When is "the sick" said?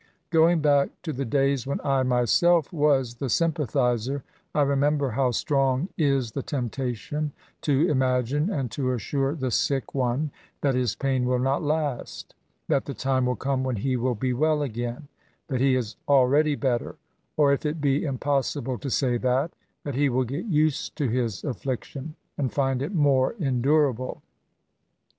9.35-9.93